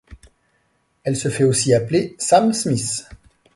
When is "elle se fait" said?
1.03-1.43